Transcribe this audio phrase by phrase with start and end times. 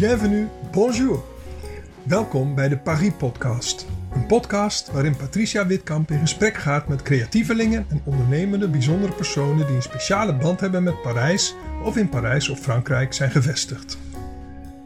[0.00, 1.22] bienvenue, bonjour.
[2.02, 3.86] Welkom bij de Paris Podcast.
[4.12, 9.76] Een podcast waarin Patricia Witkamp in gesprek gaat met creatievelingen en ondernemende bijzondere personen die
[9.76, 13.98] een speciale band hebben met Parijs of in Parijs of Frankrijk zijn gevestigd.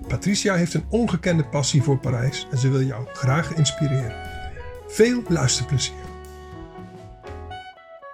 [0.09, 4.17] Patricia heeft een ongekende passie voor Parijs en ze wil jou graag inspireren.
[4.87, 5.95] Veel luisterplezier.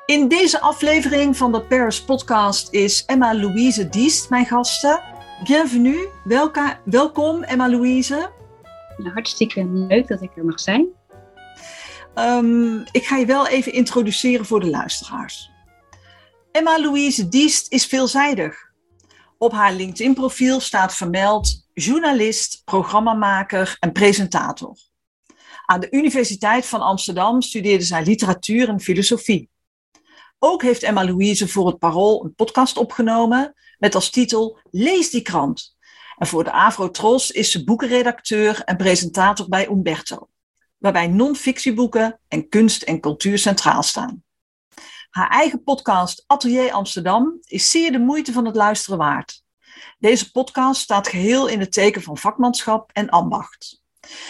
[0.07, 5.19] In deze aflevering van de Paris Podcast is Emma Louise Diest mijn gasten.
[5.45, 8.31] Bienvenue, welka, welkom Emma Louise.
[8.97, 10.89] Nou, hartstikke leuk dat ik er mag zijn.
[12.15, 15.51] Um, ik ga je wel even introduceren voor de luisteraars.
[16.53, 18.57] Emma Louise Diest is veelzijdig.
[19.39, 24.77] Op haar LinkedIn-profiel staat vermeld journalist, programmamaker en presentator.
[25.67, 29.51] Aan de Universiteit van Amsterdam studeerde zij literatuur en filosofie.
[30.39, 35.23] Ook heeft Emma Louise voor het Parool een podcast opgenomen met als titel Lees die
[35.23, 35.77] krant.
[36.17, 40.29] En voor de Afro-Tros is ze boekenredacteur en presentator bij Umberto,
[40.79, 44.23] waarbij non-fictieboeken en kunst en cultuur centraal staan.
[45.11, 49.43] Haar eigen podcast Atelier Amsterdam is zeer de moeite van het luisteren waard.
[49.99, 53.83] Deze podcast staat geheel in het teken van vakmanschap en ambacht.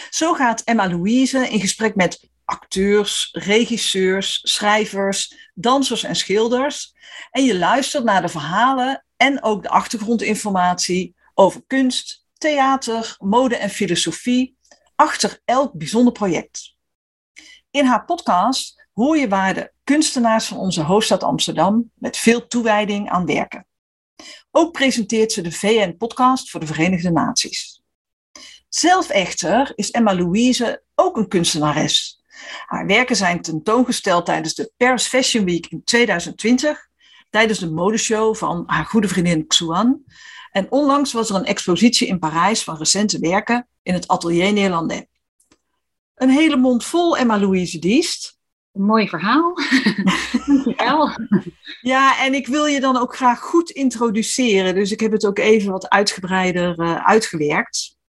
[0.09, 6.93] Zo gaat Emma Louise in gesprek met acteurs, regisseurs, schrijvers, dansers en schilders.
[7.31, 13.69] En je luistert naar de verhalen en ook de achtergrondinformatie over kunst, theater, mode en
[13.69, 14.57] filosofie
[14.95, 16.75] achter elk bijzonder project.
[17.71, 23.09] In haar podcast hoor je waar de kunstenaars van onze hoofdstad Amsterdam met veel toewijding
[23.09, 23.65] aan werken.
[24.51, 27.81] Ook presenteert ze de VN-podcast voor de Verenigde Naties.
[28.69, 32.20] Zelf echter is Emma Louise ook een kunstenares.
[32.65, 36.87] Haar werken zijn tentoongesteld tijdens de Paris Fashion Week in 2020,
[37.29, 40.03] tijdens de modeshow van haar goede vriendin Xuan.
[40.51, 45.05] En onlangs was er een expositie in Parijs van recente werken in het Atelier Nederlandais.
[46.15, 48.39] Een hele mond vol Emma Louise Diest.
[48.71, 49.53] Een mooi verhaal.
[50.45, 51.09] Dankjewel.
[51.81, 54.75] Ja, en ik wil je dan ook graag goed introduceren.
[54.75, 57.99] Dus ik heb het ook even wat uitgebreider uh, uitgewerkt.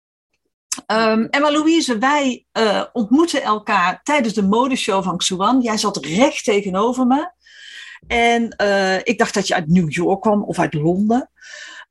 [0.86, 5.60] Um, Emma Louise, wij uh, ontmoeten elkaar tijdens de modeshow van Xuan.
[5.60, 7.30] Jij zat recht tegenover me.
[8.06, 11.30] En uh, ik dacht dat je uit New York kwam of uit Londen.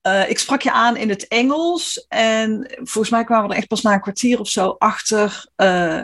[0.08, 3.68] Uh, ik sprak je aan in het Engels en volgens mij kwamen we er echt
[3.68, 5.46] pas na een kwartier of zo achter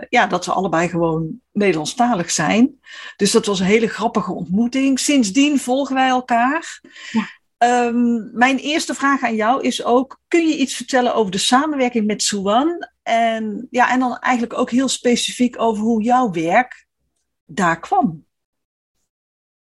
[0.09, 2.79] ja, dat we allebei gewoon Nederlandstalig zijn.
[3.15, 4.99] Dus dat was een hele grappige ontmoeting.
[4.99, 6.81] Sindsdien volgen wij elkaar.
[7.11, 7.27] Ja.
[7.63, 12.05] Um, mijn eerste vraag aan jou is ook: kun je iets vertellen over de samenwerking
[12.05, 12.87] met Suwan?
[13.03, 16.87] En, ja, en dan eigenlijk ook heel specifiek over hoe jouw werk
[17.45, 18.25] daar kwam.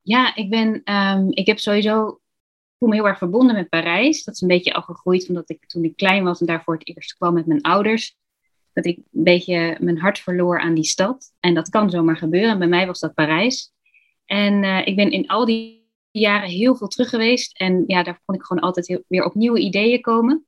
[0.01, 2.21] Ja, ik ben, um, ik heb sowieso
[2.81, 4.23] voel me heel erg verbonden met Parijs.
[4.23, 6.73] Dat is een beetje al gegroeid omdat ik toen ik klein was en daar voor
[6.73, 8.17] het eerst kwam met mijn ouders.
[8.73, 11.33] Dat ik een beetje mijn hart verloor aan die stad.
[11.39, 12.49] En dat kan zomaar gebeuren.
[12.49, 13.71] En bij mij was dat Parijs.
[14.25, 15.80] En uh, ik ben in al die
[16.11, 17.59] jaren heel veel terug geweest.
[17.59, 20.45] En ja, daar kon ik gewoon altijd weer op nieuwe ideeën komen.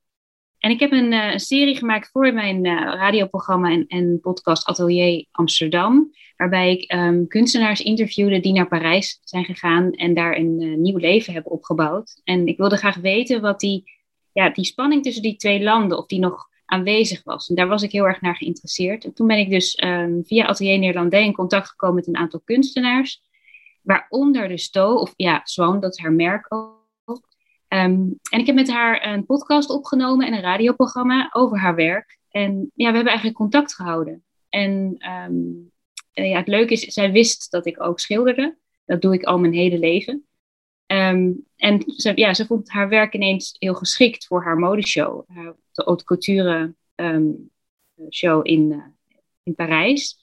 [0.64, 5.26] En ik heb een, een serie gemaakt voor mijn uh, radioprogramma en, en, podcast Atelier
[5.32, 6.12] Amsterdam.
[6.38, 10.98] Waarbij ik um, kunstenaars interviewde die naar Parijs zijn gegaan en daar een uh, nieuw
[10.98, 12.22] leven hebben opgebouwd.
[12.24, 13.84] En ik wilde graag weten wat die,
[14.32, 17.50] ja, die spanning tussen die twee landen, of die nog aanwezig was.
[17.50, 19.06] En daar was ik heel erg naar geïnteresseerd.
[19.06, 22.42] En toen ben ik dus um, via Atelier Nederlandais in contact gekomen met een aantal
[22.46, 23.22] kunstenaars.
[23.84, 27.32] Waaronder de Sto, of ja, Swan, dat is haar merk ook.
[27.68, 32.20] Um, en ik heb met haar een podcast opgenomen en een radioprogramma over haar werk.
[32.30, 34.24] En ja, we hebben eigenlijk contact gehouden.
[34.50, 35.72] En um,
[36.12, 38.58] ja, het leuke is, zij wist dat ik ook schilderde.
[38.86, 40.26] Dat doe ik al mijn hele leven.
[40.88, 45.28] Um, en ze, ja, ze vond haar werk ineens heel geschikt voor haar modeshow.
[45.72, 46.74] De haute couture
[48.10, 48.86] show in, uh,
[49.44, 50.23] in Parijs.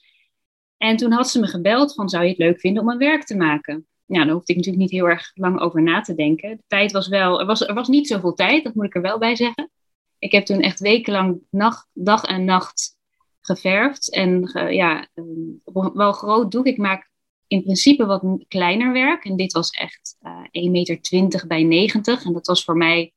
[0.81, 3.23] En toen had ze me gebeld van, zou je het leuk vinden om een werk
[3.23, 3.85] te maken?
[4.11, 6.57] nou, daar hoefde ik natuurlijk niet heel erg lang over na te denken.
[6.57, 9.01] De tijd was wel, er was, er was niet zoveel tijd, dat moet ik er
[9.01, 9.71] wel bij zeggen.
[10.19, 12.97] Ik heb toen echt wekenlang nacht, dag en nacht
[13.41, 14.13] geverfd.
[14.13, 15.07] En ge, ja,
[15.63, 16.65] op wel groot doek.
[16.65, 17.09] Ik maak
[17.47, 19.25] in principe wat kleiner werk.
[19.25, 22.25] En dit was echt uh, 1,20 meter bij 90.
[22.25, 23.13] En dat was voor mij.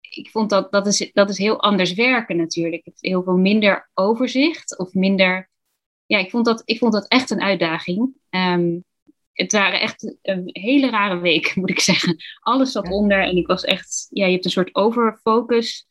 [0.00, 2.90] Ik vond dat dat is, dat is heel anders werken natuurlijk.
[3.00, 5.50] Heel veel minder overzicht of minder.
[6.06, 8.14] Ja, ik vond dat, ik vond dat echt een uitdaging.
[8.30, 8.84] Um,
[9.32, 12.16] het waren echt een hele rare week, moet ik zeggen.
[12.40, 15.86] Alles zat onder en ik was echt, ja, je hebt een soort overfocus.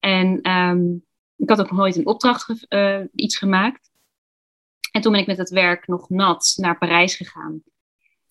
[0.00, 1.04] En um,
[1.36, 3.90] ik had ook nog nooit een opdracht uh, iets gemaakt.
[4.92, 7.62] En toen ben ik met het werk nog nat naar Parijs gegaan.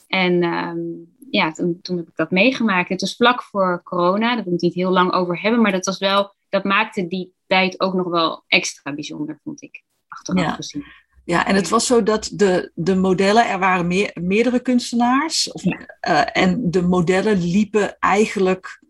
[0.07, 2.89] En um, ja, toen, toen, heb ik dat meegemaakt.
[2.89, 5.85] Het was vlak voor corona, daar wil ik niet heel lang over hebben, maar dat
[5.85, 10.53] was wel dat maakte die tijd ook nog wel extra bijzonder, vond ik, achteraf Ja.
[10.53, 10.85] gezien.
[11.27, 15.51] Ja, en het was zo dat de, de modellen, er waren meer, meerdere kunstenaars.
[15.51, 15.63] Of,
[15.99, 18.83] eh, en de modellen liepen eigenlijk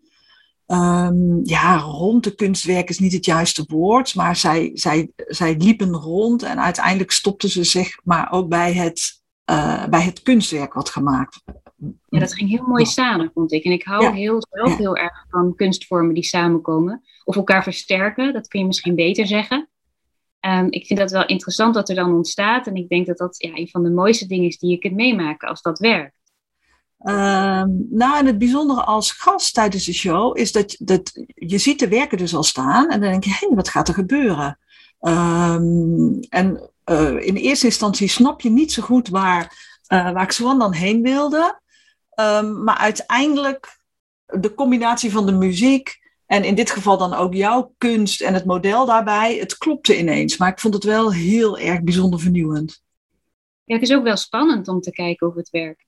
[0.66, 4.14] ehm, ja, rond de kunstwerk is niet het juiste woord.
[4.14, 9.22] Maar zij, zij, zij liepen rond en uiteindelijk stopten ze zich maar ook bij het,
[9.44, 11.42] eh, bij het kunstwerk wat gemaakt
[12.08, 13.64] Ja, dat ging heel mooi samen, vond ik.
[13.64, 14.12] En ik hou Ja.
[14.12, 17.02] heel, zelf heel erg van kunstvormen die samenkomen.
[17.24, 19.67] Of elkaar versterken, dat kun je misschien beter zeggen.
[20.40, 22.66] Ehm, ik vind dat wel interessant wat er dan ontstaat.
[22.66, 24.94] En ik denk dat dat ja, een van de mooiste dingen is die je kunt
[24.94, 26.16] meemaken als dat werkt.
[26.98, 31.78] Ehm, nou, en het bijzondere als gast tijdens de show is dat, dat je ziet
[31.78, 34.58] de werken dus al staan en dan denk je, hé, wat gaat er gebeuren?
[35.00, 40.58] Ehm, en eh, in eerste instantie snap je niet zo goed waar, eh waar Xwan
[40.58, 41.60] dan heen wilde.
[42.64, 43.78] Maar uiteindelijk
[44.26, 45.98] de combinatie van de muziek
[46.28, 50.36] en in dit geval dan ook jouw kunst en het model daarbij, het klopte ineens.
[50.36, 52.82] Maar ik vond het wel heel erg bijzonder vernieuwend.
[53.64, 55.86] Ja, het is ook wel spannend om te kijken of het werkt.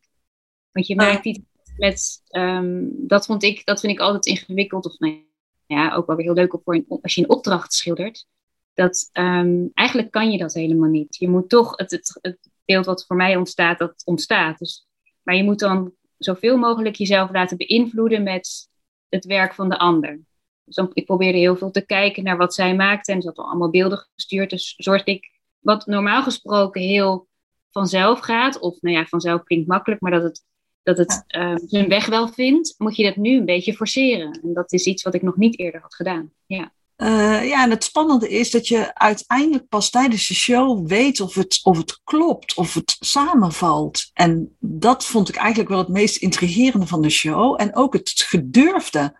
[0.73, 1.43] Want je merkt niet
[1.77, 4.87] met, ehm, dat, vond ik, dat vind ik altijd ingewikkeld.
[4.87, 5.25] Of nou
[5.67, 8.27] ja, ook wel weer heel leuk op voor een, als je een opdracht schildert.
[8.75, 11.17] Dat ehm, eigenlijk kan je dat helemaal niet.
[11.17, 14.59] Je moet toch, het, het, het beeld wat voor mij ontstaat, dat ontstaat.
[14.59, 14.87] Dus,
[15.23, 18.69] maar je moet dan zoveel mogelijk jezelf laten beïnvloeden met
[19.09, 20.21] het werk van de ander.
[20.71, 23.13] Dus dan, ik probeerde heel veel te kijken naar wat zij maakte.
[23.13, 24.51] En ze had al allemaal beelden gestuurd.
[24.51, 27.29] Dus zorgde ik, wat normaal gesproken heel
[27.71, 30.45] vanzelf gaat, of nou ja, vanzelf klinkt makkelijk, maar dat het,
[30.83, 31.25] dat het
[31.67, 34.41] zijn weg wel vindt, moet je dat nu een beetje forceren.
[34.43, 36.33] En dat is iets wat ik nog niet eerder had gedaan.
[36.47, 41.21] Ja, Eh, ja, en het spannende is dat je uiteindelijk pas tijdens de show weet
[41.21, 44.11] of het, of het klopt, of het samenvalt.
[44.13, 47.61] En dat vond ik eigenlijk wel het meest intrigerende van de show.
[47.61, 49.20] En ook het gedurfde.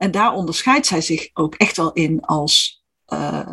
[0.00, 3.50] En daar onderscheidt zij zich ook echt wel in als, eh,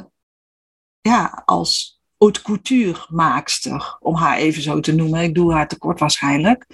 [1.02, 5.24] ja, als haute couture maakster, om haar even zo te noemen.
[5.24, 6.66] Ik doe haar tekort waarschijnlijk.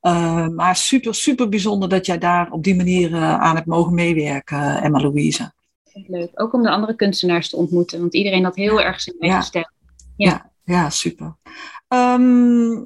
[0.00, 3.94] Eh, maar super, super bijzonder dat jij daar op die manier eh, aan hebt mogen
[3.94, 5.52] meewerken, Emma Louise.
[5.92, 6.30] leuk.
[6.34, 9.44] Ook om de andere kunstenaars te ontmoeten, want iedereen had heel erg zijn eigen Ja.
[9.44, 9.70] stijl.
[10.64, 11.36] Ja, super.
[11.88, 12.84] Ehm,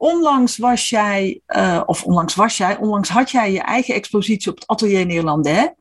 [0.00, 4.58] onlangs was jij, eh, of onlangs was jij, onlangs had jij je eigen expositie op
[4.58, 5.72] het Atelier Nederlandais.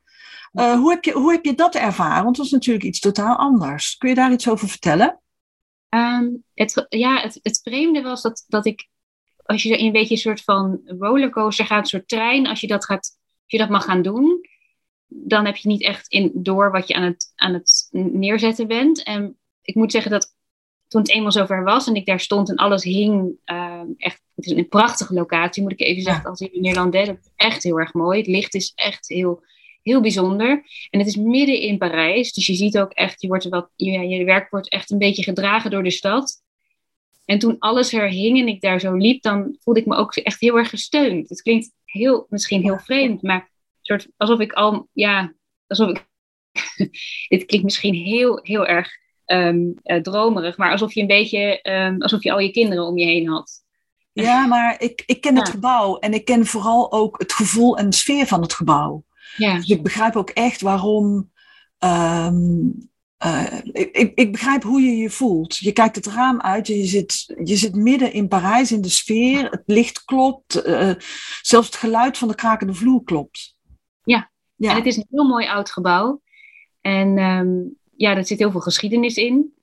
[0.51, 2.23] Eh, hoe, heb je, hoe heb je dat ervaren?
[2.23, 3.97] Want dat is natuurlijk iets totaal anders.
[3.97, 5.19] Kun je daar iets over vertellen?
[5.89, 8.87] Ehm, het, ja, het, het vreemde was dat, dat ik,
[9.43, 12.67] als je in een beetje een soort van rollercoaster gaat, een soort trein, als je
[12.67, 14.41] dat, gaat, als je dat mag gaan doen,
[15.07, 19.03] dan heb je niet echt in, door wat je aan het, aan het neerzetten bent.
[19.03, 20.35] En ik moet zeggen dat
[20.89, 24.45] toen het eenmaal zover was en ik daar stond en alles hing, ehm, echt, het
[24.45, 27.79] is een prachtige locatie, moet ik even zeggen, als in Nederlandais, dat is echt heel
[27.79, 28.17] erg mooi.
[28.17, 29.43] Het licht is echt heel,
[29.83, 30.63] heel bijzonder.
[30.89, 33.69] En het is midden in Parijs, dus je ziet ook echt, je, wordt er wat,
[33.75, 36.41] je, je werk wordt echt een beetje gedragen door de stad.
[37.25, 40.15] En toen alles er hing en ik daar zo liep, dan voelde ik me ook
[40.15, 41.29] echt heel erg gesteund.
[41.29, 43.49] Het klinkt heel, misschien heel vreemd, maar
[43.81, 45.33] soort, alsof ik al, ja,
[45.67, 46.07] alsof ik,
[47.29, 48.89] dit klinkt misschien heel, heel erg
[49.29, 52.97] ehm, eh, dromerig, maar alsof je een beetje, ehm, alsof je al je kinderen om
[52.97, 53.63] je heen had.
[54.13, 57.89] Ja, maar ik, ik ken het gebouw en ik ken vooral ook het gevoel en
[57.89, 59.03] de sfeer van het gebouw.
[59.37, 61.31] Ja, Dus ik begrijp ook echt waarom.
[61.77, 62.69] ehm,
[63.17, 65.57] eh, ik, ik, ik begrijp hoe je je voelt.
[65.57, 69.49] Je kijkt het raam uit, je zit, je zit midden in Parijs in de sfeer.
[69.49, 70.91] Het licht klopt, eh,
[71.41, 73.55] zelfs het geluid van de krakende vloer klopt.
[74.03, 74.31] Ja.
[74.55, 74.69] ja.
[74.69, 76.21] En het is een heel mooi oud gebouw.
[76.81, 77.17] En
[77.99, 79.53] ja, er zit heel veel geschiedenis in.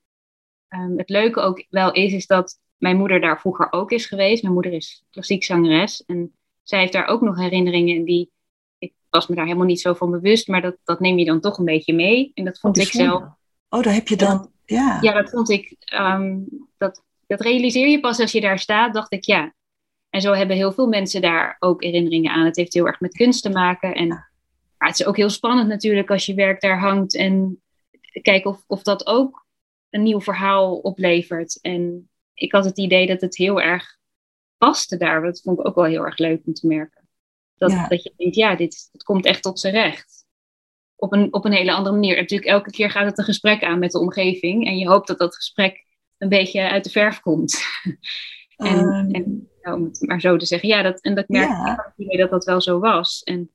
[0.69, 4.43] Ehm, het leuke ook wel is, is dat mijn moeder daar vroeger ook is geweest.
[4.43, 6.05] Mijn moeder is klassiek zangeres.
[6.05, 7.97] En zij heeft daar ook nog herinneringen.
[7.97, 8.31] En die,
[8.79, 10.49] ik was me daar helemaal niet zo van bewust.
[10.49, 12.31] Maar dat, dat neem je dan toch een beetje mee.
[12.35, 13.23] En dat vond ik zelf.
[13.69, 14.51] Oh, daar heb je dan.
[14.65, 14.99] Ja.
[15.01, 15.77] Ja, dat vond ik.
[15.79, 16.39] ehm,
[16.79, 19.55] dat, dat realiseer je pas als je daar staat, dacht ik ja.
[20.11, 22.45] En zo hebben heel veel mensen daar ook herinneringen aan.
[22.45, 23.95] Het heeft heel erg met kunst te maken.
[23.95, 24.09] En
[24.79, 27.15] maar het is ook heel spannend natuurlijk als je werk daar hangt.
[27.17, 27.61] En
[28.23, 29.47] kijken of, of dat ook
[29.91, 31.61] een nieuw verhaal oplevert.
[31.61, 33.97] En ik had het idee dat het heel erg
[34.59, 35.23] paste daar.
[35.23, 37.09] Dat vond ik ook wel heel erg leuk om te merken.
[37.57, 37.89] Dat, Ja.
[37.89, 40.25] dat je denkt, ja, dit, dit komt echt tot zijn recht.
[40.97, 42.15] Op een, op een hele andere manier.
[42.15, 44.67] En natuurlijk, elke keer gaat het een gesprek aan met de omgeving.
[44.67, 45.85] En je hoopt dat dat gesprek
[46.19, 47.59] een beetje uit de verf komt.
[48.57, 50.69] en, Ehm, en om het maar zo te zeggen.
[50.69, 51.93] Ja, dat, en dat merk Ja.
[51.97, 53.23] ik idee dat dat wel zo was.
[53.23, 53.51] En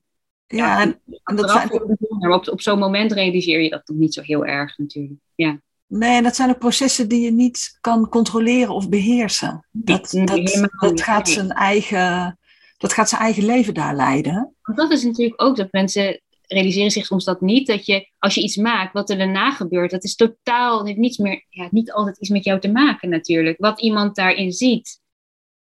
[0.51, 3.69] ja, en, en dat achteraf zijn, heel bijzonder, maar op, op zo'n moment realiseer je
[3.69, 5.19] dat nog niet zo heel erg natuurlijk.
[5.35, 9.65] Ja, nee, en dat zijn ook processen die je niet kan controleren of beheersen.
[9.71, 12.39] Dat, Nee, dat, dat, gaat zijn eigen,
[12.77, 14.55] dat gaat zijn eigen leven daar leiden.
[14.61, 17.67] want dat is natuurlijk ook dat mensen realiseren zich soms dat niet.
[17.67, 21.17] Dat je, als je iets maakt, wat er daarna gebeurt, dat is totaal, heeft niets
[21.17, 23.57] meer, ja, niet altijd iets met jou te maken natuurlijk.
[23.59, 24.99] Wat iemand daarin ziet,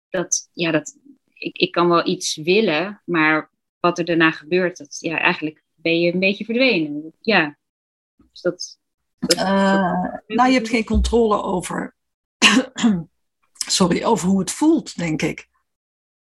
[0.08, 0.96] dat, ja, dat,
[1.32, 6.00] ik, ik kan wel iets willen, maar wat er daarna gebeurt, dat, ja, eigenlijk ben
[6.00, 7.12] je een beetje verdwenen.
[7.20, 7.58] Ja,
[8.16, 8.78] dus dat...
[9.18, 11.96] dat, uh, nou, je hebt geen controle over,
[13.52, 15.48] sorry, over hoe het voelt, denk ik.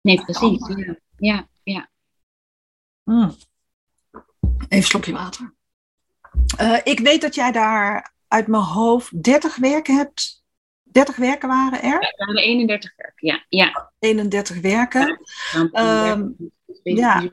[0.00, 0.66] Nee, precies.
[0.68, 1.49] Ja, ja.
[1.62, 1.90] ja.
[3.04, 3.37] Mm.
[4.40, 5.54] Even een slokje water.
[6.61, 10.42] Uh, ik weet dat jij daar uit mijn hoofd 30 werken hebt.
[10.82, 12.02] 30 werken waren er?
[12.02, 13.44] Ja, waren 31 werken, ja.
[13.49, 13.92] ja.
[13.99, 15.20] 31 werken.
[15.52, 16.37] Ja, um,
[16.82, 17.28] ja.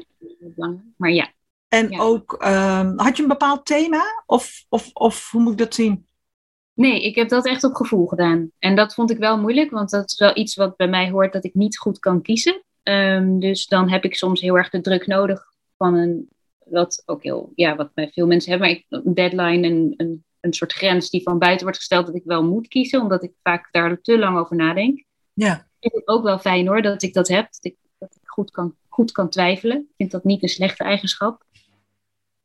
[0.98, 1.32] Maar ja.
[1.68, 2.00] En ja.
[2.00, 4.24] ook, um, had je een bepaald thema?
[4.26, 6.06] Of, of, of hoe moet ik dat zien?
[6.74, 8.52] Nee, ik heb dat echt op gevoel gedaan.
[8.60, 11.34] En dat vond ik wel moeilijk, want dat is wel iets wat bij mij hoort
[11.34, 12.64] dat ik niet goed kan kiezen.
[12.84, 15.46] Um, dus dan heb ik soms heel erg de druk nodig
[15.78, 16.30] van een,
[16.66, 20.24] wat ook heel, ja, wat bij veel mensen hebben, maar ik, een deadline, een, een,
[20.40, 23.34] een soort grens die van buiten wordt gesteld dat ik wel moet kiezen, omdat ik
[23.44, 25.04] vaak daar te lang over nadenk.
[25.34, 25.54] Ja.
[25.80, 28.28] Ik vind het ook wel fijn hoor, dat ik dat heb, dat ik, dat ik
[28.28, 29.78] goed, kan, goed kan twijfelen.
[29.78, 31.44] Ik vind dat niet een slechte eigenschap.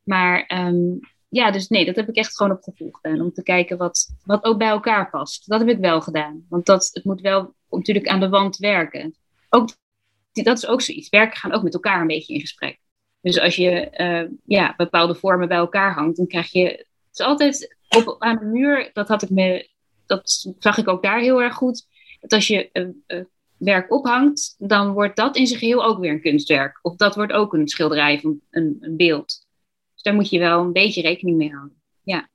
[0.03, 2.91] Maar um, ja, dus nee, dat heb ik echt gewoon op gevoel.
[3.03, 5.49] Om te kijken wat, wat ook bij elkaar past.
[5.49, 6.47] Dat heb ik wel gedaan.
[6.49, 9.15] Want dat, het moet wel natuurlijk aan de wand werken.
[9.49, 9.69] Ook,
[10.33, 11.09] dat is ook zoiets.
[11.09, 12.79] Werken gaan ook met elkaar een beetje in gesprek.
[13.21, 16.65] Dus als je uh, ja, bepaalde vormen bij elkaar hangt, dan krijg je.
[16.65, 19.69] Het is altijd op, aan de muur, dat had ik me.
[20.07, 21.87] Dat zag ik ook daar heel erg goed.
[22.21, 23.25] Dat als je uh, uh,
[23.65, 26.79] werk ophangt, dan wordt dat in zijn geheel ook weer een kunstwerk.
[26.83, 29.47] Of dat wordt ook een schilderij van een, een beeld.
[29.93, 31.83] Dus daar moet je wel een beetje rekening mee houden.
[32.03, 32.31] Ja.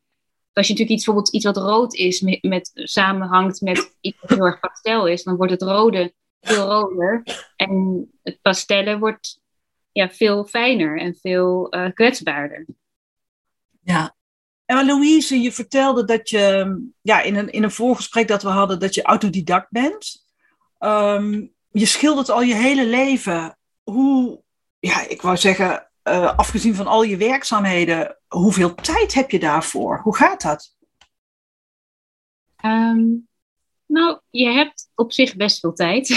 [0.53, 4.45] Als je natuurlijk iets, bijvoorbeeld iets wat rood is, met, samenhangt met iets wat heel
[4.45, 7.23] erg pastel is, dan wordt het rode veel roder.
[7.55, 9.41] En het pastellen wordt
[9.91, 12.65] ja, veel fijner en veel uh, kwetsbaarder.
[13.81, 14.15] Ja.
[14.65, 18.79] En Louise, je vertelde dat je ja, in, een, in een voorgesprek dat we hadden,
[18.79, 20.25] dat je autodidact bent.
[20.79, 23.57] Um, je schildert al je hele leven.
[23.83, 24.41] Hoe,
[24.79, 29.99] ja, ik wou zeggen, uh, afgezien van al je werkzaamheden, hoeveel tijd heb je daarvoor?
[29.99, 30.75] Hoe gaat dat?
[32.65, 33.27] Um,
[33.85, 36.09] nou, je hebt op zich best veel tijd.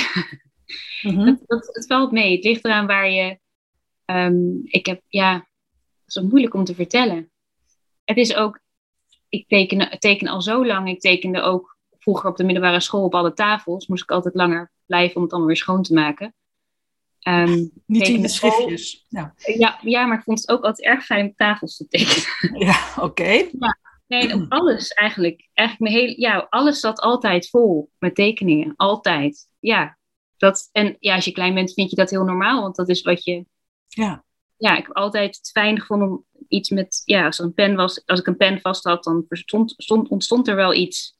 [1.02, 1.26] Mm-hmm.
[1.26, 2.34] het, het, het, valt mee.
[2.34, 3.38] Het ligt eraan waar je.
[4.06, 5.34] Um, ik heb, ja,
[6.04, 7.30] het is moeilijk om te vertellen.
[8.04, 8.60] Het is ook,
[9.28, 10.88] ik teken, teken al zo lang.
[10.88, 11.69] Ik tekende ook
[12.00, 13.86] vroeger op de middelbare school op alle tafels.
[13.86, 16.34] Moest ik altijd langer blijven om het allemaal weer schoon te maken.
[17.28, 19.06] Um, Niet in de schriftjes.
[19.08, 19.34] Ja.
[19.36, 19.78] ja.
[19.82, 22.58] Ja, maar ik vond het ook altijd erg fijn om tafels te tekenen.
[22.66, 23.04] Ja, oké.
[23.04, 23.50] Okay.
[23.58, 23.78] Ja.
[24.06, 25.48] Nee, alles eigenlijk.
[25.54, 28.74] Eigenlijk mijn hele, ja, alles zat altijd vol met tekeningen.
[28.76, 29.48] Altijd.
[29.60, 29.98] Ja.
[30.36, 33.02] Dat, en ja, als je klein bent, vind je dat heel normaal, want dat is
[33.02, 33.46] wat je.
[33.88, 34.24] Ja.
[34.56, 37.02] Ja, ik heb altijd het fijn gevonden om iets met.
[37.04, 40.08] Ja, als er een pen was, als ik een pen vast had, dan stond, stond,
[40.08, 41.18] ontstond er wel iets.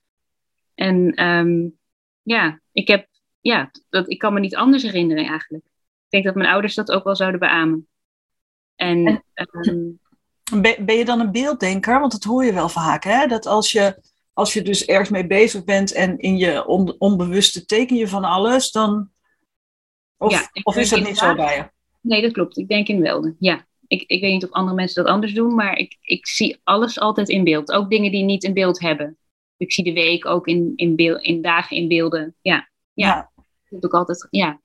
[0.81, 1.79] En um,
[2.23, 3.09] ja, ik heb.
[3.41, 5.65] Ja, dat, ik kan me niet anders herinneren eigenlijk.
[5.65, 7.89] Ik denk dat mijn ouders dat ook wel zouden beamen.
[8.75, 9.25] En,
[9.69, 10.01] um,
[10.85, 12.01] ben je dan een beelddenker?
[12.01, 13.27] Want dat hoor je wel vaak, hè?
[13.27, 17.65] Dat als je, als je dus ergens mee bezig bent en in je on, onbewuste
[17.65, 19.11] teken je van alles, dan.
[20.17, 21.71] Of, ja, of is dat niet zo bij je?
[22.01, 22.59] Nee, dat klopt.
[22.59, 23.37] Ik denk in beelden.
[23.39, 23.67] Ja.
[23.87, 27.01] Ik, ik weet niet of andere mensen dat anders doen, maar ik, ik zie alles
[27.01, 27.73] altijd in beeld.
[27.73, 29.19] Ook dingen die niet in beeld hebben.
[29.61, 32.35] Ik zie de week ook in, in, beeld, in dagen in beelden.
[32.41, 32.69] Ja.
[32.93, 33.07] Ja.
[33.07, 33.31] ja.
[33.69, 34.27] Dat doe ik altijd.
[34.31, 34.61] Ja.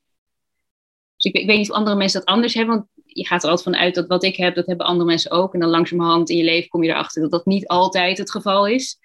[1.16, 3.50] Dus ik, ik, weet niet of andere mensen dat anders hebben, want je gaat er
[3.50, 5.54] altijd van uit dat wat ik heb, dat hebben andere mensen ook.
[5.54, 8.68] En dan langzamerhand in je leven kom je erachter dat dat niet altijd het geval
[8.68, 9.00] is.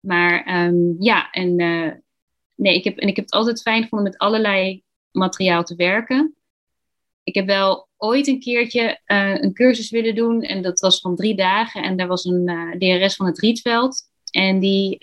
[0.00, 1.92] Maar um, ja, en, uh,
[2.54, 6.34] nee, ik heb, en ik heb het altijd fijn gevonden met allerlei materiaal te werken.
[7.22, 11.16] Ik heb wel ooit een keertje uh, een cursus willen doen en dat was van
[11.16, 11.82] drie dagen.
[11.82, 14.09] En daar was een uh, DRS van het Rietveld.
[14.30, 14.98] En die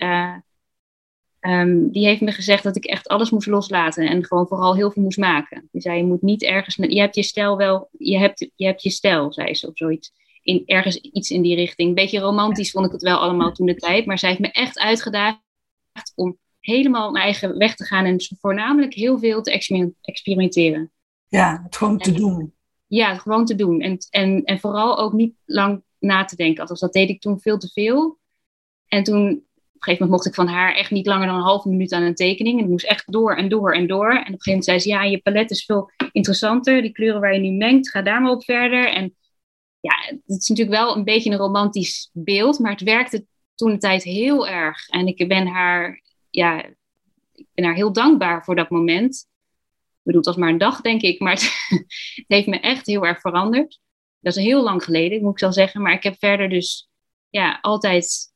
[1.40, 4.90] Um, die heeft me gezegd dat ik echt alles moest loslaten en gewoon vooral heel
[4.90, 5.68] veel moest maken.
[5.72, 8.82] Die zei, je moet niet ergens, je hebt je stijl wel, je hebt, je hebt
[8.82, 10.12] je stijl, zei ze of zoiets.
[10.42, 11.88] In, ergens iets in die richting.
[11.88, 14.50] Een beetje romantisch vond ik het wel allemaal toen de tijd, maar zij heeft me
[14.50, 15.42] echt uitgedaagd
[16.14, 19.50] om helemaal mijn eigen weg te gaan en voornamelijk heel veel te
[20.00, 20.92] experimenteren.
[21.26, 22.54] Ja, het gewoon te doen.
[22.86, 23.80] Ja, het gewoon te doen.
[23.80, 26.60] En, en, en vooral ook niet lang na te denken.
[26.60, 28.17] Althans, dat deed ik toen veel te veel.
[28.88, 29.46] En toen
[29.78, 32.02] een gegeven moment mocht ik van haar echt niet langer dan een halve minuut aan
[32.02, 32.58] een tekening.
[32.58, 34.10] En ik moest echt door en door en door.
[34.10, 36.82] En op een gegeven moment zei ze, ja, je palet is veel interessanter.
[36.82, 38.92] Die kleuren waar je nu mengt, ga daar maar op verder.
[38.92, 39.16] En
[39.80, 43.78] ja, het is natuurlijk wel een beetje een romantisch beeld, maar het werkte toen de
[43.78, 44.88] tijd heel erg.
[44.88, 46.64] En ik ben haar, ja,
[47.32, 49.26] ik ben haar heel dankbaar voor dat moment.
[49.78, 52.86] Ik bedoel, het was maar een dag, denk ik, maar het, het heeft me echt
[52.86, 53.80] heel erg veranderd.
[54.20, 55.82] Dat is heel lang geleden, moet ik wel zeggen.
[55.82, 56.88] Maar ik heb verder dus
[57.28, 58.32] ja, altijd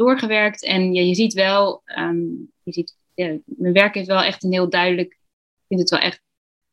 [0.00, 0.64] doorgewerkt.
[0.64, 2.20] En je, je ziet wel, ehm,
[2.62, 6.00] je ziet, ja, mijn werk is wel echt een heel duidelijk, ik vind het wel
[6.00, 6.22] echt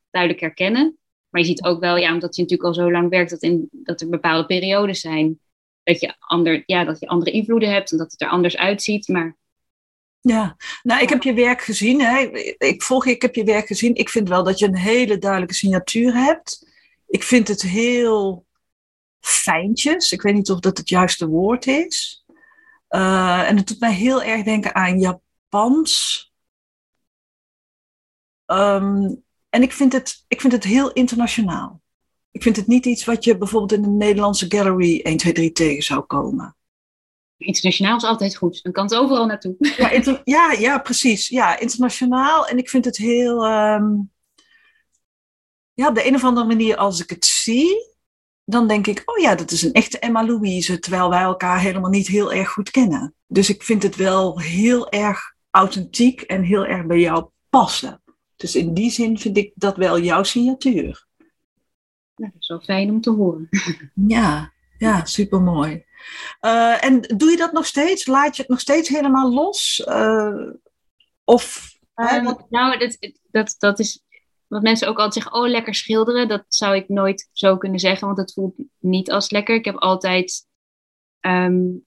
[0.09, 0.97] duidelijk herkennen.
[1.29, 3.69] Maar je ziet ook wel, ja, omdat je natuurlijk al zo lang werkt, dat, in,
[3.71, 5.39] dat er bepaalde periodes zijn.
[5.83, 9.07] Dat je, ander, ja, dat je andere invloeden hebt en dat het er anders uitziet.
[9.07, 9.37] Maar
[10.21, 12.01] ja, nou, ik heb je werk gezien.
[12.01, 12.19] Hè.
[12.57, 13.95] Ik volg je, ik heb je werk gezien.
[13.95, 16.67] Ik vind wel dat je een hele duidelijke signatuur hebt.
[17.07, 18.45] Ik vind het heel
[19.19, 20.11] fijntjes.
[20.11, 22.25] Ik weet niet of dat het juiste woord is.
[22.97, 26.21] Uh, en het doet mij heel erg denken aan Japans.
[28.45, 31.81] Um, en ik vind, het, ik vind het heel internationaal.
[32.31, 35.51] Ik vind het niet iets wat je bijvoorbeeld in de Nederlandse gallery 1, 2, 3
[35.51, 36.57] tegen zou komen.
[37.37, 38.63] Internationaal is altijd goed.
[38.63, 39.55] Dan kan het overal naartoe.
[39.57, 41.27] Ja, ja, ja, precies.
[41.27, 42.47] Ja, internationaal.
[42.47, 43.45] En ik vind het heel.
[43.45, 44.11] Um,
[45.73, 47.96] ja, op de een of andere manier, als ik het zie,
[48.49, 50.79] dan denk ik: oh ja, dat is een echte Emma Louise.
[50.79, 53.15] Terwijl wij elkaar helemaal niet heel erg goed kennen.
[53.27, 58.01] Dus ik vind het wel heel erg authentiek en heel erg bij jou passen.
[58.35, 61.05] Dus in die zin vind ik dat wel jouw signatuur.
[62.15, 63.49] Nou, dat is wel fijn om te horen.
[64.07, 65.85] Ja, ja supermooi.
[66.41, 68.05] Uh, en doe je dat nog steeds?
[68.05, 69.85] Laat je het nog steeds helemaal los?
[69.87, 70.51] Uh,
[71.23, 72.97] of, um, nou, dat,
[73.31, 74.03] dat, dat is
[74.47, 76.27] wat mensen ook altijd zeggen, oh lekker schilderen.
[76.27, 79.55] Dat zou ik nooit zo kunnen zeggen, want het voelt niet als lekker.
[79.55, 80.45] Ik heb altijd
[81.21, 81.85] um,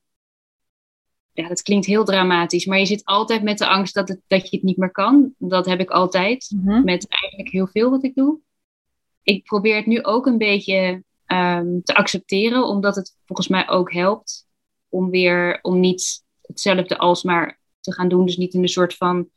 [1.32, 4.50] ja, dat klinkt heel dramatisch, maar je zit altijd met de angst dat, het, dat
[4.50, 5.34] je het niet meer kan.
[5.38, 6.84] Dat heb ik altijd mhm.
[6.84, 8.38] met eigenlijk heel veel wat ik doe.
[9.22, 13.92] Ik probeer het nu ook een beetje um, te accepteren, omdat het volgens mij ook
[13.92, 14.46] helpt
[14.88, 18.26] om weer om niet hetzelfde alsmaar te gaan doen.
[18.26, 19.28] Dus niet in een soort van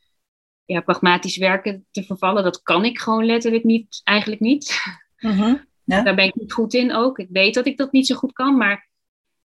[0.66, 2.44] ja, pragmatisch werken te vervallen.
[2.44, 4.82] Dat kan ik gewoon letterlijk niet, eigenlijk niet.
[5.20, 5.56] Mhm.
[5.84, 6.02] Ja.
[6.02, 7.20] Daar ben ik niet goed in ook.
[7.20, 8.90] Ik weet dat ik dat niet zo goed kan, maar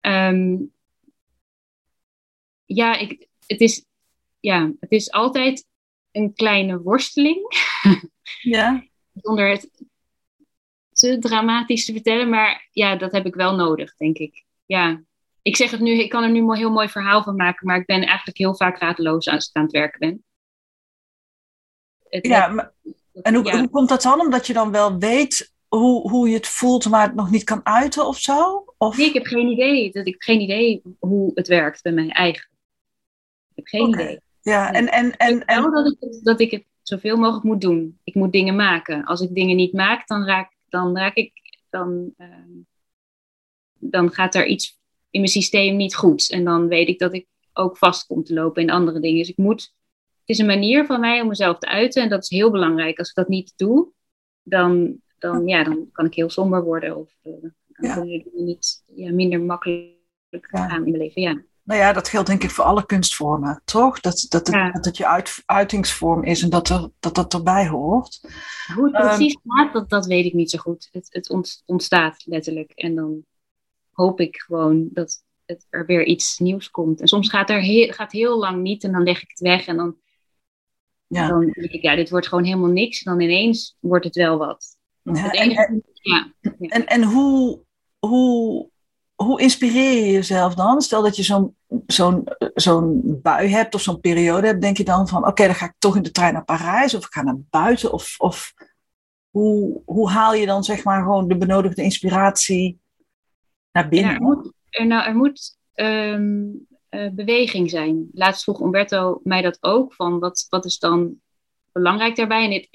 [0.00, 0.72] um,
[2.64, 3.84] ja, ik, het, is,
[4.40, 5.66] ja, het is altijd
[6.12, 7.46] een kleine worsteling.
[8.40, 8.84] Ja.
[9.22, 9.70] Zonder het
[10.92, 14.44] te dramatisch te vertellen, maar ja, dat heb ik wel nodig, denk ik.
[14.66, 15.02] Ja,
[15.42, 17.78] ik zeg het nu, ik kan er nu een heel mooi verhaal van maken, maar
[17.78, 20.24] ik ben eigenlijk heel vaak raadloos als ik aan het werken ben.
[22.12, 22.72] Het ja, maar,
[23.22, 24.20] en hoe, hoe komt dat dan?
[24.20, 27.66] Omdat je dan wel weet hoe, hoe je het voelt, maar het nog niet kan
[27.66, 28.64] uiten of zo?
[28.78, 28.96] Of?
[28.96, 29.92] Nee, ik heb geen idee.
[29.92, 32.48] Dat ik heb geen idee hoe het werkt bij mij eigen.
[33.48, 34.20] Ik heb geen idee.
[34.40, 35.70] Ja, en, en, en, en...
[35.70, 37.98] dat, ik het, dat ik het zoveel mogelijk moet doen.
[38.04, 39.04] Ik moet dingen maken.
[39.04, 41.32] Als ik dingen niet maak, dan raak, dan raak ik.
[41.70, 42.26] Dan, uh,
[43.78, 44.78] dan gaat er iets
[45.10, 46.30] in mijn systeem niet goed.
[46.30, 49.18] En dan weet ik dat ik ook vast kom te lopen in andere dingen.
[49.18, 49.74] Dus ik moet.
[50.22, 52.02] Het is een manier van mij om mezelf te uiten.
[52.02, 52.98] En dat is heel belangrijk.
[52.98, 53.88] Als ik dat niet doe,
[54.42, 56.96] dan, dan, ja, dan kan ik heel somber worden.
[56.96, 57.52] Of uh, dan
[57.88, 57.94] ja.
[57.94, 60.00] kunnen dingen niet ja, minder makkelijk
[60.40, 61.22] gaan in mijn leven.
[61.22, 61.42] Ja.
[61.64, 64.00] Nou ja, dat geldt denk ik voor alle kunstvormen, toch?
[64.00, 67.68] Dat, dat, het, dat het je uit, uitingsvorm is en dat er, dat, dat erbij
[67.68, 68.20] hoort.
[68.74, 70.88] Hoe het precies um, gaat, dat, dat weet ik niet zo goed.
[70.92, 72.70] Het, het ontstaat letterlijk.
[72.70, 73.24] En dan
[73.90, 77.00] hoop ik gewoon dat het, er weer iets nieuws komt.
[77.00, 79.66] En soms gaat er heel, gaat heel lang niet en dan leg ik het weg
[79.66, 79.96] en dan,
[81.14, 81.28] ja.
[81.28, 83.02] dan denk ik, ja, dit wordt gewoon helemaal niks.
[83.02, 84.76] En dan ineens wordt het wel wat.
[85.02, 86.32] Ja, en, en, ja,
[86.68, 87.60] en, en hoe,
[87.98, 88.70] hoe
[89.22, 90.80] hoe inspireer je jezelf dan?
[90.80, 95.08] Stel dat je zo'n zo'n zo'n bui hebt of zo'n periode hebt, denk je dan
[95.08, 97.38] van oké, dan ga ik toch in de trein naar Parijs of ik ga naar
[97.50, 97.92] buiten?
[97.92, 98.52] Of, of
[99.30, 102.80] hoe, hoe haal je dan zeg maar gewoon de benodigde inspiratie
[103.72, 104.14] naar binnen?
[104.14, 106.42] er moet, er, nou, er moet ehm,
[106.92, 108.08] eh, beweging zijn.
[108.12, 111.20] Laatst vroeg Umberto mij dat ook, van wat, wat is dan
[111.72, 112.44] belangrijk daarbij?
[112.44, 112.68] En dit,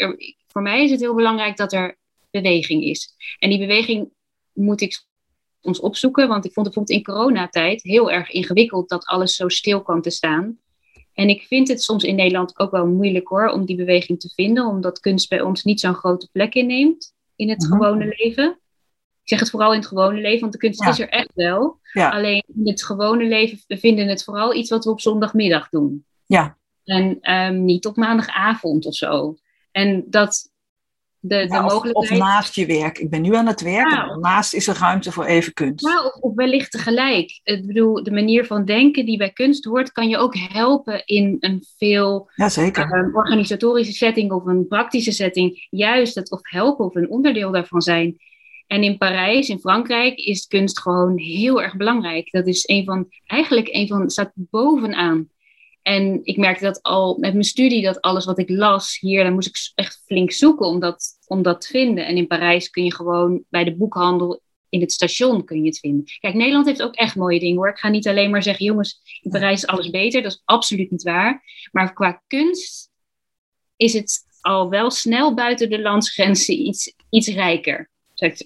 [0.47, 1.97] voor mij is het heel belangrijk dat er
[2.29, 3.15] beweging is.
[3.39, 4.09] En die beweging
[4.53, 5.05] moet ik
[5.61, 6.27] ons opzoeken.
[6.27, 10.01] Want ik vond het bijvoorbeeld in coronatijd heel erg ingewikkeld dat alles zo stil kwam
[10.01, 10.59] te staan.
[11.13, 14.29] En ik vind het soms in Nederland ook wel moeilijk hoor, om die beweging te
[14.35, 17.71] vinden, omdat kunst bij ons niet zo'n grote plek inneemt in het mhm.
[17.71, 18.59] gewone leven.
[19.27, 21.79] Ik zeg het vooral in het gewone leven, want de kunst is er echt wel.
[21.93, 26.05] Alleen in het gewone leven, we vinden het vooral iets wat we op zondagmiddag doen.
[26.25, 26.57] Ja.
[26.83, 29.37] En um, niet op maandagavond of zo.
[29.71, 30.51] En dat,
[31.19, 32.97] de, de of, of, naast je werk.
[32.97, 34.19] Ik ben nu aan het werken.
[34.19, 35.87] naast is er ruimte voor even kunst.
[35.87, 37.39] Ja, of, of, wellicht tegelijk.
[37.43, 41.37] Ik bedoel, de manier van denken die bij kunst hoort, kan je ook helpen in
[41.39, 42.93] een veel ja, zeker.
[42.93, 45.67] Um, organisatorische setting of een praktische setting.
[45.69, 48.17] Juist het of helpen of een onderdeel daarvan zijn.
[48.67, 52.31] En in Parijs, in Frankrijk, is kunst gewoon heel erg belangrijk.
[52.31, 55.29] Dat is een van, eigenlijk een van, staat bovenaan.
[55.81, 59.33] En ik merkte dat al met mijn studie, dat alles wat ik las hier, dan
[59.33, 62.05] moest ik echt flink zoeken om dat, om dat te vinden.
[62.05, 65.79] En in Parijs kun je gewoon bij de boekhandel in het station kun je het
[65.79, 66.03] vinden.
[66.19, 67.69] Kijk, Nederland heeft ook echt mooie dingen hoor.
[67.69, 70.21] Ik ga niet alleen maar zeggen, jongens, in Parijs is alles beter.
[70.21, 71.43] Dat is absoluut niet waar.
[71.71, 72.91] Maar qua kunst
[73.75, 77.89] is het al wel snel buiten de landsgrenzen iets, iets rijker.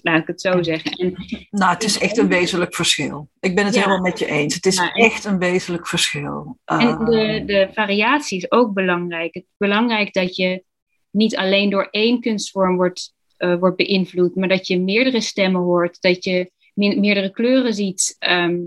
[0.02, 0.92] Laat ik het zo zeggen.
[0.92, 1.14] En,
[1.50, 3.28] nou, het is echt een wezenlijk verschil.
[3.40, 4.54] Ik ben het helemaal met je eens.
[4.54, 6.58] Het is echt een wezenlijk verschil.
[6.64, 9.34] En de, ehm, de variatie is ook belangrijk.
[9.34, 10.64] Het is belangrijk dat je
[11.10, 16.00] niet alleen door één kunstvorm wordt, uh, wordt beïnvloed, maar dat je meerdere stemmen hoort,
[16.00, 18.16] dat je meerdere kleuren ziet.
[18.18, 18.60] Ehm,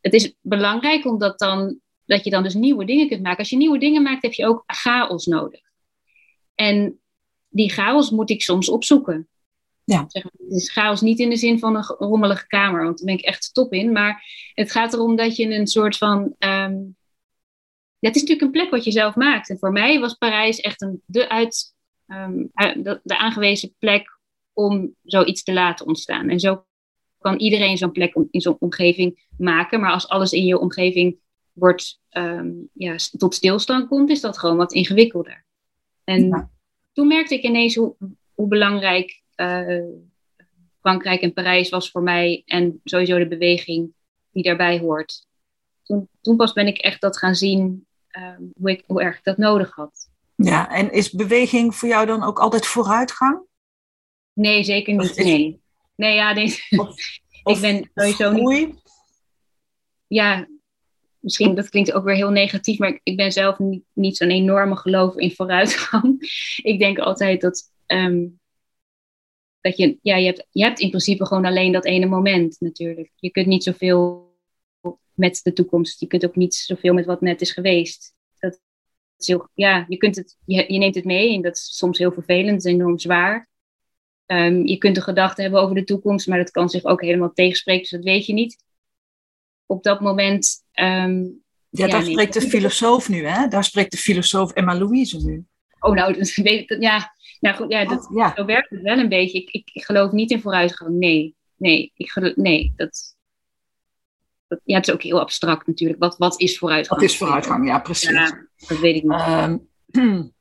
[0.00, 3.38] het is belangrijk omdat dan, dat je dan dus nieuwe dingen kunt maken.
[3.38, 5.60] Als je nieuwe dingen maakt, heb je ook chaos nodig.
[6.54, 6.98] En
[7.48, 9.28] die chaos moet ik soms opzoeken.
[9.84, 10.04] Ja.
[10.08, 13.18] Zeg, het is chaos niet in de zin van een rommelige kamer, want daar ben
[13.18, 13.92] ik echt top in.
[13.92, 16.34] Maar het gaat erom dat je een soort van.
[16.38, 16.76] Ehm,
[17.98, 19.50] ja, het is natuurlijk een plek wat je zelf maakt.
[19.50, 21.74] En voor mij was Parijs echt een, de, uit,
[22.06, 24.18] um, de, de, aangewezen plek
[24.52, 26.28] om zoiets te laten ontstaan.
[26.28, 26.64] En zo
[27.18, 29.80] kan iedereen zo'n plek in zo'n omgeving maken.
[29.80, 31.16] Maar als alles in je omgeving
[31.52, 35.44] wordt, um, ja, tot stilstand komt, is dat gewoon wat ingewikkelder.
[36.04, 36.50] En
[36.92, 37.96] toen merkte ik ineens hoe,
[38.34, 39.22] hoe belangrijk
[40.80, 42.42] Frankrijk en Parijs was voor mij.
[42.46, 43.92] En sowieso de beweging
[44.30, 45.26] die daarbij hoort.
[45.82, 47.86] Toen, toen pas ben ik echt dat gaan zien
[48.18, 50.10] uh, hoe, ik, hoe erg ik dat nodig had.
[50.36, 53.42] Ja, en is beweging voor jou dan ook altijd vooruitgang?
[54.32, 55.16] Nee, zeker niet.
[55.16, 55.62] Nee.
[55.96, 56.44] Nee, ja, nee.
[57.52, 58.82] ik ben sowieso niet.
[60.06, 60.48] Ja,
[61.18, 64.76] misschien dat klinkt ook weer heel negatief, maar ik ben zelf niet, niet zo'n enorme
[64.76, 66.16] geloof in vooruitgang.
[66.72, 68.40] ik denk altijd dat, um,
[69.64, 73.10] dat je, ja, je hebt, je hebt in principe gewoon alleen dat ene moment natuurlijk.
[73.16, 74.32] Je kunt niet zoveel
[75.14, 78.14] met de toekomst, je kunt ook niet zoveel met wat net is geweest.
[78.38, 78.60] Dat
[79.18, 81.98] is heel, ja, je, kunt het, je, je neemt het mee en dat is soms
[81.98, 83.48] heel vervelend, en enorm zwaar.
[84.26, 87.32] Um, je kunt een gedachte hebben over de toekomst, maar dat kan zich ook helemaal
[87.32, 88.64] tegenspreken, dus dat weet je niet
[89.66, 90.64] op dat moment.
[90.80, 93.48] Um, ja, daar spreekt de filosoof nu, hè?
[93.48, 95.44] Daar spreekt de filosoof Emma Louise nu.
[95.78, 96.82] Oh, nou, dat weet ik.
[96.82, 97.13] Ja,
[97.44, 99.38] nou goed, ja, dat, oh, zo werkt het wel een beetje.
[99.38, 100.90] Ik, ik, ik, geloof niet in vooruitgang.
[100.90, 103.16] Nee, nee, ik geloof, nee, dat,
[104.46, 105.98] dat, Ja, het is ook heel abstract natuurlijk.
[105.98, 107.00] Wat, wat is vooruitgang?
[107.00, 108.10] Wat is vooruitgang, ja, precies.
[108.10, 109.20] Ja, dat weet ik niet.
[109.28, 109.68] Um,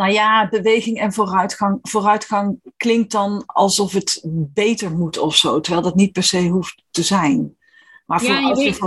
[0.00, 1.78] nou ja, beweging en vooruitgang.
[1.82, 4.22] Vooruitgang klinkt dan alsof het
[4.54, 7.56] beter moet of zo, terwijl dat niet per se hoeft te zijn.
[8.06, 8.78] Maar voor, ja, je weet,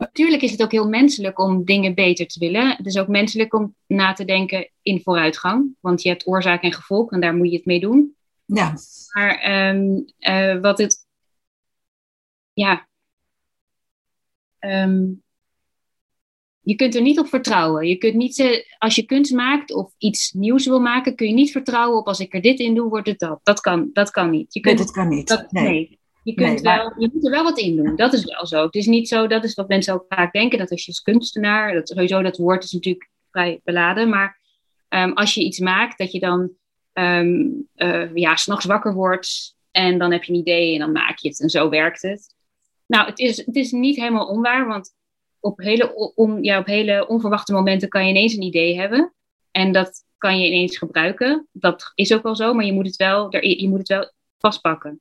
[0.00, 2.76] Natuurlijk is het ook heel menselijk om dingen beter te willen.
[2.76, 5.74] Het is ook menselijk om na te denken in vooruitgang.
[5.80, 8.14] Want je hebt oorzaak en gevolg en daar moet je het mee doen.
[8.44, 8.74] Ja.
[9.12, 10.04] Maar um,
[10.60, 11.06] wat het.
[12.52, 12.88] Ja.
[14.58, 15.22] Um,
[16.60, 17.86] je kunt er niet op vertrouwen.
[17.86, 21.52] Je kunt niet, als je kunst maakt of iets nieuws wil maken, kun je niet
[21.52, 23.40] vertrouwen op als ik er dit in doe, wordt het dat.
[23.42, 24.54] Dat kan, dat kan niet.
[24.54, 25.46] Je kunt, nee, dat kan niet.
[25.50, 25.99] nee.
[26.22, 27.96] Je, kunt wel, je moet er wel wat in doen.
[27.96, 28.64] Dat is wel zo.
[28.64, 31.02] Het is niet zo, dat is wat mensen ook vaak denken, dat als je als
[31.02, 34.40] kunstenaar, dat, sowieso dat woord is natuurlijk vrij beladen, maar
[34.88, 36.50] um, als je iets maakt, dat je dan
[36.92, 41.18] um, uh, ja, s'nachts wakker wordt en dan heb je een idee en dan maak
[41.18, 42.34] je het en zo werkt het.
[42.86, 44.94] Nou, het is, het is niet helemaal onwaar, want
[45.40, 49.14] op hele, on, ja, op hele onverwachte momenten kan je ineens een idee hebben
[49.50, 51.48] en dat kan je ineens gebruiken.
[51.52, 55.00] Dat is ook wel zo, maar je moet het wel, je moet het wel vastpakken.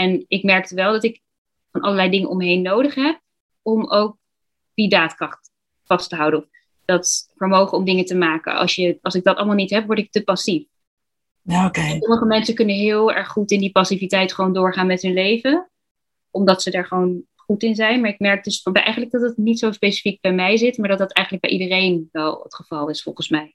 [0.00, 1.20] En ik merkte wel dat ik
[1.72, 3.20] van allerlei dingen omheen nodig heb
[3.62, 4.16] om ook
[4.74, 5.50] die daadkracht
[5.84, 6.48] vast te houden.
[6.84, 8.54] Dat vermogen om dingen te maken.
[8.54, 10.66] Als, je, als ik dat allemaal niet heb, word ik te passief.
[11.42, 11.80] Ja, oké.
[11.80, 15.70] Sommige mensen kunnen heel erg goed in die passiviteit gewoon doorgaan met hun leven.
[16.30, 18.00] Omdat ze daar gewoon goed in zijn.
[18.00, 20.78] Maar ik merk dus eigenlijk dat het niet zo specifiek bij mij zit.
[20.78, 23.54] Maar dat dat eigenlijk bij iedereen wel het geval is, volgens mij.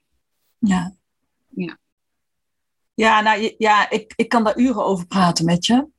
[0.58, 0.94] Ja.
[1.48, 1.78] Ja.
[2.94, 5.94] Ja, nou ja, ik, ik kan daar uren over praten met je.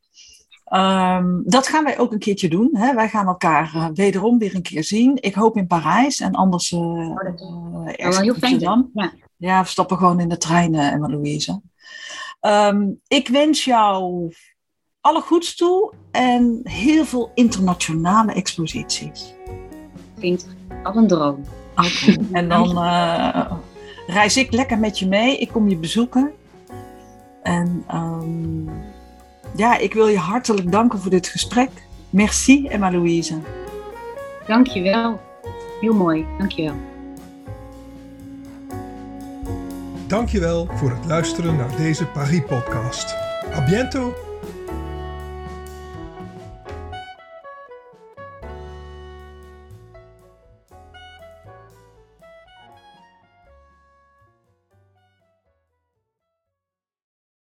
[0.70, 2.70] Um, dat gaan wij ook een keertje doen.
[2.74, 2.94] Hè.
[2.94, 5.18] Wij gaan elkaar uh, wederom weer een keer zien.
[5.20, 7.16] Ik hoop in Parijs en anders uh, oh,
[7.86, 8.90] uh, ergens in Amsterdam.
[8.94, 9.12] Ja.
[9.38, 11.62] ja, we stappen gewoon in de trein, Emma Louise.
[12.42, 14.32] Um, ik wens jou
[15.02, 19.34] alle goeds toe en heel veel internationale exposities.
[20.20, 20.48] Klinkt
[20.84, 21.44] als een droom.
[21.76, 22.18] Okay.
[22.32, 22.78] en dan
[24.08, 25.38] reis ik lekker met je mee.
[25.38, 26.32] Ik kom je bezoeken.
[27.42, 28.70] En um,
[29.56, 31.70] ja, ik wil je hartelijk danken voor dit gesprek.
[32.10, 33.38] Merci, Emma Louise.
[34.48, 35.20] Dankjewel.
[35.82, 36.26] Heel mooi.
[36.38, 36.76] Dankjewel.
[40.08, 43.16] Dankjewel voor het luisteren naar deze Paris-podcast.
[43.54, 44.27] A bientôt!